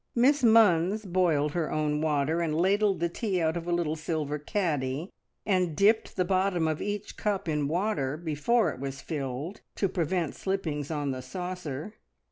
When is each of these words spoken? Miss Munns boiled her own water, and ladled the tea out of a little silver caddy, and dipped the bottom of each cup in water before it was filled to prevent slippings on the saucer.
Miss 0.15 0.41
Munns 0.41 1.05
boiled 1.05 1.51
her 1.51 1.71
own 1.71 2.01
water, 2.01 2.41
and 2.41 2.55
ladled 2.57 2.99
the 2.99 3.07
tea 3.07 3.39
out 3.39 3.55
of 3.55 3.67
a 3.67 3.71
little 3.71 3.95
silver 3.95 4.39
caddy, 4.39 5.11
and 5.45 5.75
dipped 5.75 6.15
the 6.15 6.25
bottom 6.25 6.67
of 6.67 6.81
each 6.81 7.15
cup 7.17 7.47
in 7.47 7.67
water 7.67 8.17
before 8.17 8.71
it 8.71 8.79
was 8.79 8.99
filled 8.99 9.61
to 9.75 9.87
prevent 9.87 10.33
slippings 10.33 10.89
on 10.89 11.11
the 11.11 11.21
saucer. 11.21 11.93